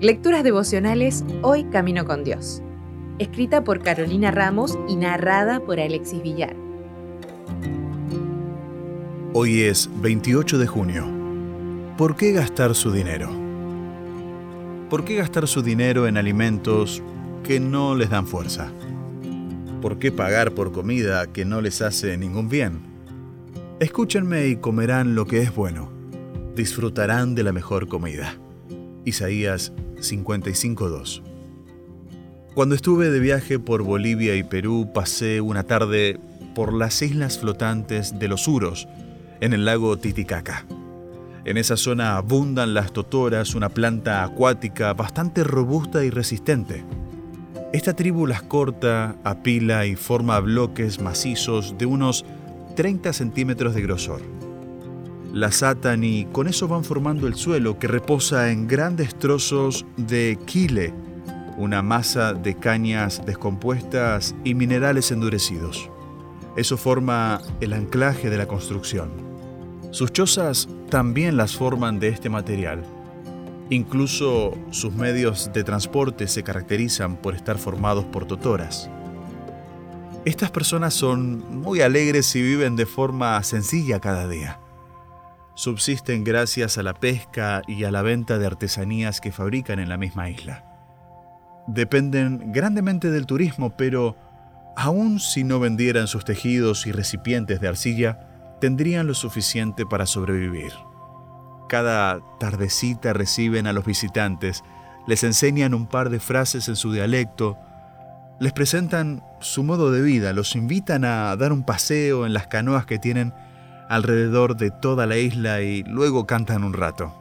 Lecturas 0.00 0.44
devocionales 0.44 1.24
Hoy 1.42 1.64
Camino 1.64 2.04
con 2.04 2.22
Dios. 2.22 2.62
Escrita 3.18 3.64
por 3.64 3.82
Carolina 3.82 4.30
Ramos 4.30 4.78
y 4.88 4.94
narrada 4.94 5.58
por 5.58 5.80
Alexis 5.80 6.22
Villar. 6.22 6.54
Hoy 9.32 9.62
es 9.62 9.90
28 10.00 10.58
de 10.58 10.66
junio. 10.68 11.04
¿Por 11.96 12.14
qué 12.14 12.30
gastar 12.30 12.76
su 12.76 12.92
dinero? 12.92 13.28
¿Por 14.88 15.04
qué 15.04 15.16
gastar 15.16 15.48
su 15.48 15.62
dinero 15.62 16.06
en 16.06 16.16
alimentos 16.16 17.02
que 17.42 17.58
no 17.58 17.96
les 17.96 18.10
dan 18.10 18.28
fuerza? 18.28 18.72
¿Por 19.82 19.98
qué 19.98 20.12
pagar 20.12 20.52
por 20.52 20.70
comida 20.70 21.32
que 21.32 21.44
no 21.44 21.60
les 21.60 21.82
hace 21.82 22.16
ningún 22.16 22.48
bien? 22.48 22.80
Escúchenme 23.80 24.46
y 24.46 24.56
comerán 24.56 25.16
lo 25.16 25.26
que 25.26 25.42
es 25.42 25.52
bueno. 25.54 25.97
Disfrutarán 26.58 27.36
de 27.36 27.44
la 27.44 27.52
mejor 27.52 27.86
comida. 27.86 28.34
Isaías 29.04 29.72
55.2. 29.98 31.22
Cuando 32.52 32.74
estuve 32.74 33.10
de 33.10 33.20
viaje 33.20 33.60
por 33.60 33.84
Bolivia 33.84 34.34
y 34.34 34.42
Perú, 34.42 34.90
pasé 34.92 35.40
una 35.40 35.62
tarde 35.62 36.18
por 36.56 36.72
las 36.72 37.00
islas 37.00 37.38
flotantes 37.38 38.18
de 38.18 38.26
los 38.26 38.48
Uros, 38.48 38.88
en 39.40 39.52
el 39.52 39.66
lago 39.66 39.98
Titicaca. 39.98 40.66
En 41.44 41.58
esa 41.58 41.76
zona 41.76 42.16
abundan 42.16 42.74
las 42.74 42.92
totoras, 42.92 43.54
una 43.54 43.68
planta 43.68 44.24
acuática 44.24 44.94
bastante 44.94 45.44
robusta 45.44 46.04
y 46.04 46.10
resistente. 46.10 46.84
Esta 47.72 47.94
tribu 47.94 48.26
las 48.26 48.42
corta, 48.42 49.14
apila 49.22 49.86
y 49.86 49.94
forma 49.94 50.40
bloques 50.40 51.00
macizos 51.00 51.78
de 51.78 51.86
unos 51.86 52.24
30 52.74 53.12
centímetros 53.12 53.76
de 53.76 53.82
grosor 53.82 54.37
las 55.32 55.62
atan 55.62 56.04
y 56.04 56.24
con 56.26 56.48
eso 56.48 56.68
van 56.68 56.84
formando 56.84 57.26
el 57.26 57.34
suelo 57.34 57.78
que 57.78 57.86
reposa 57.86 58.50
en 58.50 58.66
grandes 58.66 59.14
trozos 59.14 59.84
de 59.96 60.38
quile, 60.46 60.94
una 61.56 61.82
masa 61.82 62.32
de 62.32 62.54
cañas 62.54 63.22
descompuestas 63.26 64.34
y 64.44 64.54
minerales 64.54 65.10
endurecidos. 65.10 65.90
Eso 66.56 66.76
forma 66.76 67.40
el 67.60 67.72
anclaje 67.72 68.30
de 68.30 68.38
la 68.38 68.46
construcción. 68.46 69.10
Sus 69.90 70.12
chozas 70.12 70.68
también 70.90 71.36
las 71.36 71.56
forman 71.56 71.98
de 71.98 72.08
este 72.08 72.30
material. 72.30 72.82
Incluso 73.70 74.56
sus 74.70 74.94
medios 74.94 75.50
de 75.52 75.62
transporte 75.62 76.26
se 76.26 76.42
caracterizan 76.42 77.16
por 77.16 77.34
estar 77.34 77.58
formados 77.58 78.04
por 78.06 78.24
totoras. 78.24 78.88
Estas 80.24 80.50
personas 80.50 80.94
son 80.94 81.60
muy 81.60 81.80
alegres 81.80 82.34
y 82.34 82.42
viven 82.42 82.76
de 82.76 82.86
forma 82.86 83.42
sencilla 83.42 84.00
cada 84.00 84.26
día 84.26 84.58
subsisten 85.58 86.22
gracias 86.22 86.78
a 86.78 86.84
la 86.84 86.94
pesca 86.94 87.62
y 87.66 87.82
a 87.82 87.90
la 87.90 88.02
venta 88.02 88.38
de 88.38 88.46
artesanías 88.46 89.20
que 89.20 89.32
fabrican 89.32 89.80
en 89.80 89.88
la 89.88 89.96
misma 89.96 90.30
isla. 90.30 90.64
Dependen 91.66 92.52
grandemente 92.52 93.10
del 93.10 93.26
turismo, 93.26 93.76
pero 93.76 94.16
aun 94.76 95.18
si 95.18 95.42
no 95.42 95.58
vendieran 95.58 96.06
sus 96.06 96.24
tejidos 96.24 96.86
y 96.86 96.92
recipientes 96.92 97.60
de 97.60 97.66
arcilla, 97.66 98.20
tendrían 98.60 99.08
lo 99.08 99.14
suficiente 99.14 99.84
para 99.84 100.06
sobrevivir. 100.06 100.70
Cada 101.68 102.20
tardecita 102.38 103.12
reciben 103.12 103.66
a 103.66 103.72
los 103.72 103.84
visitantes, 103.84 104.62
les 105.08 105.24
enseñan 105.24 105.74
un 105.74 105.88
par 105.88 106.08
de 106.08 106.20
frases 106.20 106.68
en 106.68 106.76
su 106.76 106.92
dialecto, 106.92 107.58
les 108.38 108.52
presentan 108.52 109.24
su 109.40 109.64
modo 109.64 109.90
de 109.90 110.02
vida, 110.02 110.32
los 110.32 110.54
invitan 110.54 111.04
a 111.04 111.34
dar 111.34 111.52
un 111.52 111.64
paseo 111.64 112.26
en 112.26 112.32
las 112.32 112.46
canoas 112.46 112.86
que 112.86 113.00
tienen 113.00 113.34
alrededor 113.88 114.56
de 114.56 114.70
toda 114.70 115.06
la 115.06 115.16
isla 115.16 115.62
y 115.62 115.82
luego 115.82 116.26
cantan 116.26 116.64
un 116.64 116.74
rato. 116.74 117.14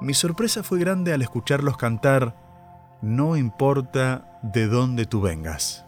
Mi 0.00 0.14
sorpresa 0.14 0.62
fue 0.62 0.78
grande 0.78 1.12
al 1.12 1.22
escucharlos 1.22 1.76
cantar 1.76 2.36
No 3.02 3.36
importa 3.36 4.40
de 4.42 4.66
dónde 4.66 5.06
tú 5.06 5.20
vengas. 5.20 5.84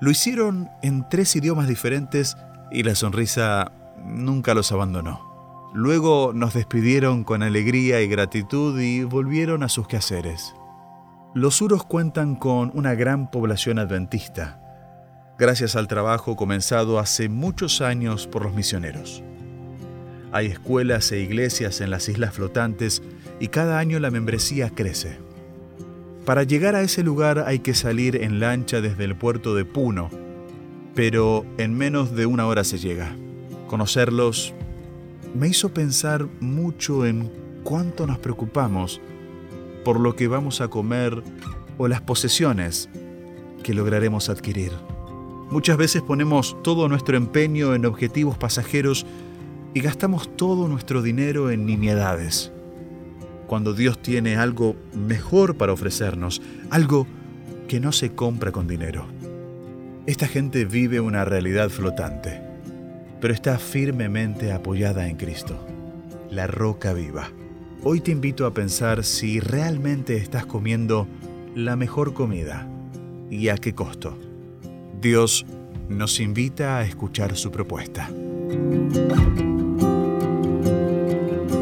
Lo 0.00 0.10
hicieron 0.10 0.70
en 0.82 1.08
tres 1.08 1.36
idiomas 1.36 1.68
diferentes 1.68 2.36
y 2.70 2.82
la 2.82 2.94
sonrisa 2.94 3.72
nunca 4.04 4.54
los 4.54 4.72
abandonó. 4.72 5.28
Luego 5.72 6.32
nos 6.34 6.54
despidieron 6.54 7.24
con 7.24 7.42
alegría 7.42 8.00
y 8.00 8.08
gratitud 8.08 8.80
y 8.80 9.04
volvieron 9.04 9.62
a 9.62 9.68
sus 9.68 9.86
quehaceres. 9.86 10.54
Los 11.34 11.56
suros 11.56 11.84
cuentan 11.84 12.34
con 12.34 12.72
una 12.74 12.94
gran 12.94 13.30
población 13.30 13.78
adventista 13.78 14.59
gracias 15.40 15.74
al 15.74 15.88
trabajo 15.88 16.36
comenzado 16.36 16.98
hace 16.98 17.30
muchos 17.30 17.80
años 17.80 18.26
por 18.26 18.44
los 18.44 18.54
misioneros. 18.54 19.22
Hay 20.32 20.48
escuelas 20.48 21.10
e 21.12 21.20
iglesias 21.20 21.80
en 21.80 21.88
las 21.88 22.10
islas 22.10 22.34
flotantes 22.34 23.02
y 23.40 23.48
cada 23.48 23.78
año 23.78 23.98
la 24.00 24.10
membresía 24.10 24.68
crece. 24.68 25.16
Para 26.26 26.42
llegar 26.42 26.76
a 26.76 26.82
ese 26.82 27.02
lugar 27.02 27.44
hay 27.46 27.60
que 27.60 27.72
salir 27.72 28.16
en 28.16 28.38
lancha 28.38 28.82
desde 28.82 29.04
el 29.04 29.16
puerto 29.16 29.54
de 29.54 29.64
Puno, 29.64 30.10
pero 30.94 31.46
en 31.56 31.72
menos 31.72 32.14
de 32.14 32.26
una 32.26 32.46
hora 32.46 32.62
se 32.62 32.78
llega. 32.78 33.16
Conocerlos 33.66 34.52
me 35.34 35.48
hizo 35.48 35.72
pensar 35.72 36.26
mucho 36.40 37.06
en 37.06 37.32
cuánto 37.64 38.06
nos 38.06 38.18
preocupamos 38.18 39.00
por 39.86 39.98
lo 39.98 40.14
que 40.16 40.28
vamos 40.28 40.60
a 40.60 40.68
comer 40.68 41.22
o 41.78 41.88
las 41.88 42.02
posesiones 42.02 42.90
que 43.62 43.72
lograremos 43.72 44.28
adquirir. 44.28 44.72
Muchas 45.50 45.76
veces 45.76 46.02
ponemos 46.02 46.56
todo 46.62 46.88
nuestro 46.88 47.16
empeño 47.16 47.74
en 47.74 47.84
objetivos 47.84 48.38
pasajeros 48.38 49.04
y 49.74 49.80
gastamos 49.80 50.36
todo 50.36 50.68
nuestro 50.68 51.02
dinero 51.02 51.50
en 51.50 51.66
nimiedades. 51.66 52.52
Cuando 53.48 53.74
Dios 53.74 54.00
tiene 54.00 54.36
algo 54.36 54.76
mejor 54.94 55.56
para 55.56 55.72
ofrecernos, 55.72 56.40
algo 56.70 57.08
que 57.66 57.80
no 57.80 57.90
se 57.90 58.12
compra 58.12 58.52
con 58.52 58.68
dinero. 58.68 59.06
Esta 60.06 60.28
gente 60.28 60.64
vive 60.66 61.00
una 61.00 61.24
realidad 61.24 61.68
flotante, 61.68 62.40
pero 63.20 63.34
está 63.34 63.58
firmemente 63.58 64.52
apoyada 64.52 65.08
en 65.08 65.16
Cristo, 65.16 65.66
la 66.30 66.46
roca 66.46 66.92
viva. 66.92 67.28
Hoy 67.82 68.00
te 68.00 68.12
invito 68.12 68.46
a 68.46 68.54
pensar 68.54 69.02
si 69.02 69.40
realmente 69.40 70.16
estás 70.16 70.46
comiendo 70.46 71.08
la 71.56 71.74
mejor 71.74 72.14
comida 72.14 72.68
y 73.30 73.48
a 73.48 73.56
qué 73.56 73.74
costo. 73.74 74.16
Dios 75.00 75.46
nos 75.88 76.20
invita 76.20 76.76
a 76.76 76.84
escuchar 76.84 77.36
su 77.36 77.50
propuesta. 77.50 78.10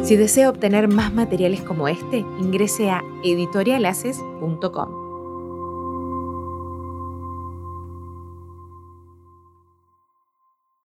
Si 0.03 0.16
desea 0.16 0.50
obtener 0.50 0.88
más 0.88 1.12
materiales 1.12 1.60
como 1.60 1.87
este, 1.87 2.19
ingrese 2.41 2.91
a 2.91 3.03
editorialaces.com. 3.25 5.07